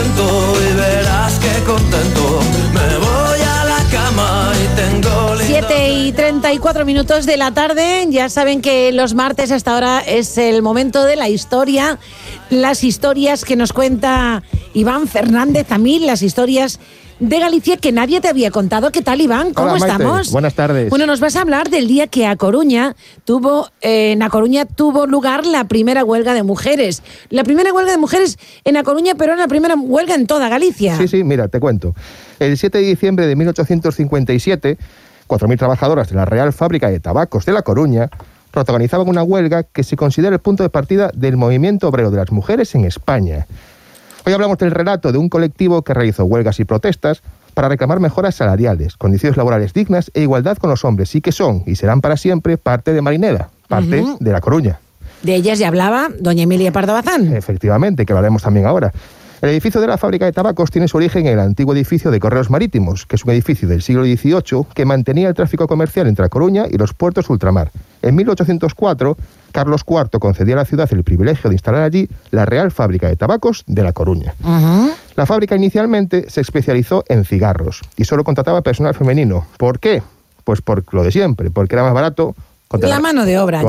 [0.00, 2.40] cuento y verás que contento
[2.72, 8.06] me voy a la cama y tengo 7 y 34 minutos de la tarde.
[8.08, 11.98] Ya saben que los martes hasta ahora es el momento de la historia.
[12.50, 14.42] Las historias que nos cuenta
[14.74, 16.80] Iván Fernández mí, las historias
[17.20, 18.90] de Galicia que nadie te había contado.
[18.90, 19.52] ¿Qué tal, Iván?
[19.52, 20.02] ¿Cómo Hola, Maite.
[20.02, 20.32] estamos?
[20.32, 20.90] Buenas tardes.
[20.90, 24.64] Bueno, nos vas a hablar del día que a Coruña tuvo, eh, en A Coruña
[24.64, 27.02] tuvo lugar la primera huelga de mujeres.
[27.28, 30.48] La primera huelga de mujeres en A Coruña, pero era la primera huelga en toda
[30.48, 30.96] Galicia.
[30.96, 31.94] Sí, sí, mira, te cuento.
[32.38, 34.78] El 7 de diciembre de 1857,
[35.28, 38.08] 4.000 trabajadoras de la Real Fábrica de Tabacos de La Coruña
[38.50, 42.32] protagonizaban una huelga que se considera el punto de partida del movimiento obrero de las
[42.32, 43.46] mujeres en España.
[44.26, 47.22] Hoy hablamos del relato de un colectivo que realizó huelgas y protestas
[47.54, 51.62] para reclamar mejoras salariales, condiciones laborales dignas e igualdad con los hombres, y que son
[51.66, 54.78] y serán para siempre parte de Marineda, parte de La Coruña.
[55.22, 57.34] De ellas ya hablaba doña Emilia Pardo Bazán.
[57.34, 58.92] Efectivamente, que lo haremos también ahora.
[59.42, 62.20] El edificio de la fábrica de tabacos tiene su origen en el antiguo edificio de
[62.20, 66.24] Correos Marítimos, que es un edificio del siglo XVIII que mantenía el tráfico comercial entre
[66.24, 67.70] La Coruña y los puertos ultramar.
[68.02, 69.16] En 1804,
[69.52, 73.16] Carlos IV concedió a la ciudad el privilegio de instalar allí la Real Fábrica de
[73.16, 74.34] Tabacos de La Coruña.
[75.16, 79.46] La fábrica inicialmente se especializó en cigarros y solo contrataba personal femenino.
[79.58, 80.02] ¿Por qué?
[80.44, 82.34] Pues por lo de siempre, porque era más barato
[82.68, 83.62] contratar- La mano de obra,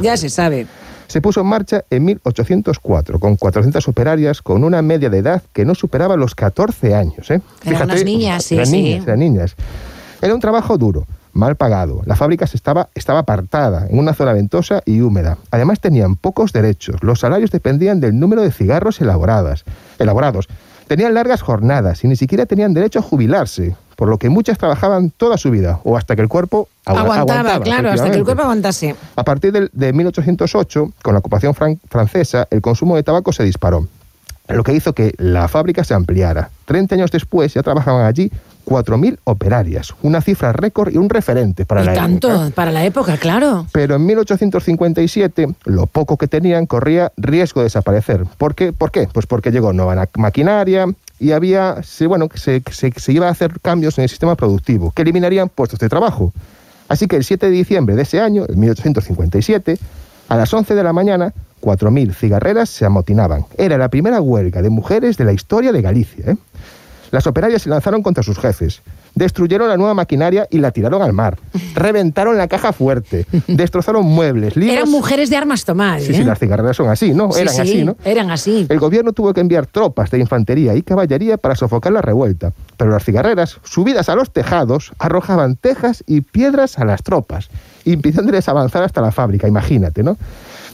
[0.00, 0.16] ya.
[0.16, 0.66] se sabe.
[1.06, 5.66] Se puso en marcha en 1804 con 400 operarias con una media de edad que
[5.66, 7.30] no superaba los 14 años.
[7.30, 7.42] ¿eh?
[7.64, 8.82] Eran unas niñas, sí, eran sí.
[8.82, 9.54] niñas, eran niñas.
[10.22, 12.02] Era un trabajo duro, mal pagado.
[12.06, 15.36] La fábrica se estaba, estaba apartada, en una zona ventosa y húmeda.
[15.50, 17.02] Además tenían pocos derechos.
[17.02, 19.64] Los salarios dependían del número de cigarros elaboradas,
[19.98, 20.48] elaborados.
[20.86, 25.10] Tenían largas jornadas y ni siquiera tenían derecho a jubilarse, por lo que muchas trabajaban
[25.10, 28.42] toda su vida o hasta que el cuerpo agua- Aguantaba, claro, hasta que el cuerpo
[28.42, 28.94] aguantase.
[29.16, 33.86] A partir de, 1808, con la ocupación fran- francesa, el consumo de tabaco se disparó,
[34.48, 36.50] lo que hizo que la fábrica se ampliara.
[36.66, 38.30] 30 años después ya trabajaban allí
[38.66, 42.50] 4.000 operarias, una cifra récord y un referente para y la tanto, época.
[42.54, 43.66] para la época, claro.
[43.72, 48.24] Pero en 1857, lo poco que tenían corría riesgo de desaparecer.
[48.38, 48.72] ¿Por qué?
[48.72, 49.08] ¿Por qué?
[49.12, 50.86] Pues porque llegó nueva na- maquinaria
[51.18, 51.76] y había,
[52.08, 55.88] bueno, se, se iba a hacer cambios en el sistema productivo que eliminarían puestos de
[55.88, 56.32] trabajo.
[56.88, 59.78] Así que el 7 de diciembre de ese año, en 1857,
[60.28, 63.46] a las 11 de la mañana, 4.000 cigarreras se amotinaban.
[63.56, 66.32] Era la primera huelga de mujeres de la historia de Galicia.
[66.32, 66.36] ¿eh?
[67.14, 68.82] Las operarias se lanzaron contra sus jefes.
[69.14, 71.38] Destruyeron la nueva maquinaria y la tiraron al mar.
[71.76, 73.24] Reventaron la caja fuerte.
[73.46, 74.76] Destrozaron muebles, libros.
[74.76, 76.00] Eran mujeres de armas tomar.
[76.00, 76.16] Sí, ¿eh?
[76.16, 77.30] sí, las cigarreras son así, ¿no?
[77.30, 77.96] Sí, Eran sí, así, ¿no?
[78.04, 78.66] Eran así.
[78.68, 82.90] El gobierno tuvo que enviar tropas de infantería y caballería para sofocar la revuelta, pero
[82.90, 87.48] las cigarreras, subidas a los tejados, arrojaban tejas y piedras a las tropas,
[87.84, 90.16] impidiéndoles avanzar hasta la fábrica, imagínate, ¿no?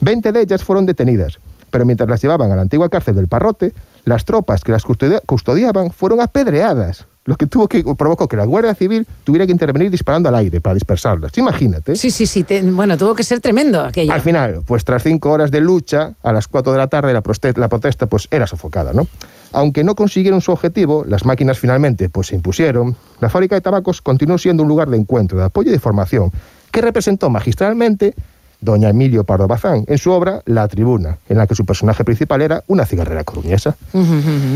[0.00, 1.38] Veinte de ellas fueron detenidas,
[1.70, 3.74] pero mientras las llevaban a la antigua cárcel del Parrote,
[4.04, 8.44] las tropas que las custodia- custodiaban fueron apedreadas, lo que tuvo que provocó que la
[8.46, 11.36] Guardia Civil tuviera que intervenir disparando al aire para dispersarlas.
[11.36, 11.94] Imagínate.
[11.94, 12.44] Sí, sí, sí.
[12.44, 14.12] te- bueno, tuvo que ser tremendo aquello.
[14.12, 17.22] Al final, pues tras cinco horas de lucha, a las cuatro de la tarde la,
[17.56, 19.06] la protesta pues era sofocada, ¿no?
[19.52, 22.96] Aunque no consiguieron su objetivo, las máquinas finalmente pues se impusieron.
[23.20, 26.30] La fábrica de tabacos continuó siendo un lugar de encuentro, de apoyo y de formación,
[26.72, 28.14] que representó magistralmente
[28.60, 32.42] doña Emilio Pardo Bazán en su obra La Tribuna, en la que su personaje principal
[32.42, 33.76] era una cigarrera coruñesa.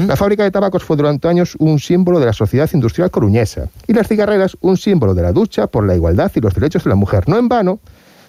[0.07, 3.93] La fábrica de tabacos fue durante años un símbolo de la sociedad industrial coruñesa y
[3.93, 6.97] las cigarreras un símbolo de la lucha por la igualdad y los derechos de la
[6.97, 7.29] mujer.
[7.29, 7.81] No en vano,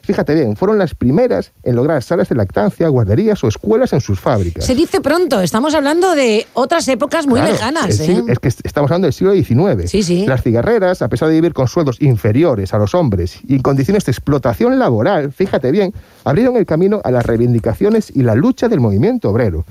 [0.06, 4.20] fíjate bien, fueron las primeras en lograr salas de lactancia, guarderías o escuelas en sus
[4.20, 4.66] fábricas.
[4.66, 8.00] Se dice pronto, estamos hablando de otras épocas muy Claro, lejanas.
[8.00, 8.24] ¿eh?
[8.28, 9.90] Es que est- estamos hablando del siglo XIX.
[9.90, 10.26] Sí, sí.
[10.26, 14.06] Las cigarreras, a pesar de vivir con sueldos inferiores a los hombres y en condiciones
[14.06, 15.94] de explotación laboral, fíjate bien,
[16.24, 19.66] abrieron el camino a las reivindicaciones y la lucha del movimiento obrero.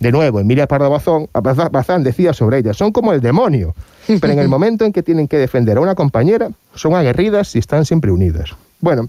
[0.00, 1.28] De nuevo, Emilia Pardo Bazán,
[1.70, 3.74] Bazán decía sobre ellas, son como el demonio,
[4.20, 7.60] pero en el momento en que tienen que defender a una compañera, son aguerridas y
[7.60, 8.50] están siempre unidas.
[8.80, 9.08] Bueno,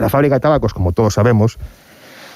[0.00, 1.58] la fábrica de tabacos, como todos sabemos,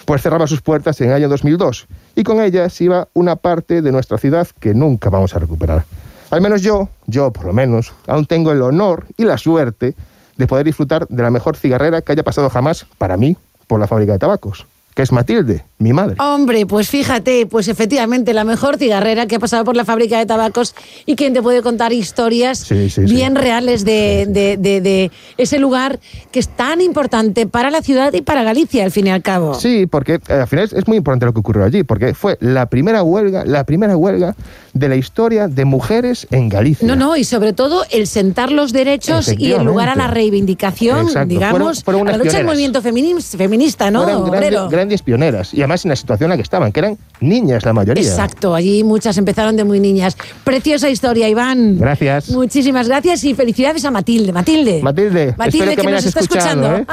[0.05, 1.87] pues cerraba sus puertas en el año 2002
[2.17, 5.85] y con ellas iba una parte de nuestra ciudad que nunca vamos a recuperar.
[6.31, 9.95] Al menos yo, yo por lo menos, aún tengo el honor y la suerte
[10.37, 13.37] de poder disfrutar de la mejor cigarrera que haya pasado jamás para mí
[13.67, 16.17] por la fábrica de tabacos, que es Matilde, mi madre.
[16.19, 20.27] Hombre, pues fíjate, pues efectivamente la mejor cigarrera que ha pasado por la fábrica de
[20.27, 20.75] tabacos
[21.07, 23.15] y quien te puede contar historias Sí, sí, sí.
[23.15, 25.99] bien reales de, de- de- de ese lugar
[26.31, 29.55] que es tan importante para la ciudad y para Galicia, al fin y al cabo.
[29.55, 32.37] Sí, porque eh, al final es, es muy importante lo que ocurrió allí, porque fue
[32.41, 34.35] la primera huelga, la primera huelga
[34.73, 36.87] de la historia de mujeres en Galicia.
[36.87, 41.07] No, no, y sobre todo el sentar los derechos y el lugar a la reivindicación,
[41.07, 41.29] Exacto.
[41.29, 44.03] digamos, Fueron- fueron a la lucha del movimiento femini- feminista, ¿no?
[44.05, 45.53] Fueron grandes, grandes pioneras.
[45.55, 48.03] Y además en la situación en la que estaban, que eran niñas la mayoría.
[48.03, 50.17] Exacto, allí muchas empezaron de muy niñas.
[50.45, 51.79] Preciosa historia, Iván.
[51.79, 52.29] Gracias.
[52.31, 54.33] Muchísimas gracias y felicidades a Matilde.
[54.33, 54.81] Matilde.
[54.83, 56.85] Matilde, Matilde espero que me nos está escuchando.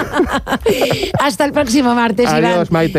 [1.19, 2.45] Hasta el próximo martes, Iván.
[2.45, 2.87] Adiós, Maite.